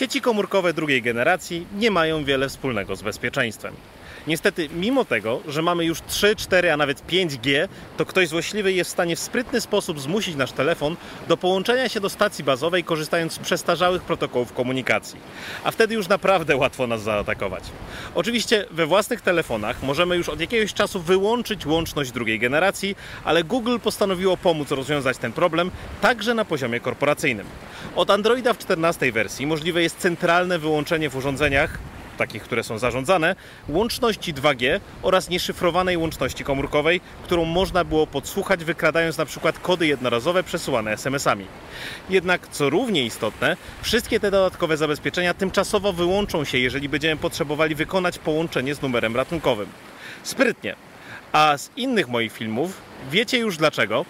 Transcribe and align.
Sieci 0.00 0.20
komórkowe 0.20 0.72
drugiej 0.72 1.02
generacji 1.02 1.66
nie 1.76 1.90
mają 1.90 2.24
wiele 2.24 2.48
wspólnego 2.48 2.96
z 2.96 3.02
bezpieczeństwem. 3.02 3.74
Niestety, 4.26 4.68
mimo 4.68 5.04
tego, 5.04 5.40
że 5.48 5.62
mamy 5.62 5.84
już 5.84 6.02
3, 6.02 6.36
4, 6.36 6.72
a 6.72 6.76
nawet 6.76 7.06
5G, 7.06 7.68
to 7.96 8.06
ktoś 8.06 8.28
złośliwy 8.28 8.72
jest 8.72 8.90
w 8.90 8.92
stanie 8.92 9.16
w 9.16 9.20
sprytny 9.20 9.60
sposób 9.60 10.00
zmusić 10.00 10.36
nasz 10.36 10.52
telefon 10.52 10.96
do 11.28 11.36
połączenia 11.36 11.88
się 11.88 12.00
do 12.00 12.10
stacji 12.10 12.44
bazowej, 12.44 12.84
korzystając 12.84 13.32
z 13.32 13.38
przestarzałych 13.38 14.02
protokołów 14.02 14.52
komunikacji. 14.52 15.20
A 15.64 15.70
wtedy 15.70 15.94
już 15.94 16.08
naprawdę 16.08 16.56
łatwo 16.56 16.86
nas 16.86 17.02
zaatakować. 17.02 17.64
Oczywiście 18.14 18.66
we 18.70 18.86
własnych 18.86 19.20
telefonach 19.20 19.82
możemy 19.82 20.16
już 20.16 20.28
od 20.28 20.40
jakiegoś 20.40 20.74
czasu 20.74 21.00
wyłączyć 21.00 21.66
łączność 21.66 22.12
drugiej 22.12 22.38
generacji, 22.38 22.96
ale 23.24 23.44
Google 23.44 23.78
postanowiło 23.78 24.36
pomóc 24.36 24.70
rozwiązać 24.70 25.18
ten 25.18 25.32
problem 25.32 25.70
także 26.00 26.34
na 26.34 26.44
poziomie 26.44 26.80
korporacyjnym. 26.80 27.46
Od 27.96 28.10
Androida 28.10 28.54
w 28.54 28.58
14 28.58 29.12
wersji 29.12 29.46
możliwe 29.46 29.82
jest 29.82 29.89
centralne 29.92 30.58
wyłączenie 30.58 31.10
w 31.10 31.16
urządzeniach 31.16 31.78
takich, 32.20 32.42
które 32.42 32.62
są 32.62 32.78
zarządzane, 32.78 33.36
łączności 33.68 34.34
2G 34.34 34.80
oraz 35.02 35.28
nieszyfrowanej 35.28 35.96
łączności 35.96 36.44
komórkowej, 36.44 37.00
którą 37.24 37.44
można 37.44 37.84
było 37.84 38.06
podsłuchać 38.06 38.64
wykradając 38.64 39.18
na 39.18 39.24
przykład 39.24 39.58
kody 39.58 39.86
jednorazowe 39.86 40.42
przesyłane 40.42 40.92
SMS-ami. 40.92 41.46
Jednak 42.10 42.48
co 42.48 42.70
równie 42.70 43.04
istotne, 43.04 43.56
wszystkie 43.82 44.20
te 44.20 44.30
dodatkowe 44.30 44.76
zabezpieczenia 44.76 45.34
tymczasowo 45.34 45.92
wyłączą 45.92 46.44
się, 46.44 46.58
jeżeli 46.58 46.88
będziemy 46.88 47.20
potrzebowali 47.20 47.74
wykonać 47.74 48.18
połączenie 48.18 48.74
z 48.74 48.82
numerem 48.82 49.16
ratunkowym. 49.16 49.68
Sprytnie. 50.22 50.76
A 51.32 51.58
z 51.58 51.70
innych 51.76 52.08
moich 52.08 52.32
filmów 52.32 52.72
wiecie 53.10 53.38
już 53.38 53.56
dlaczego, 53.56 54.04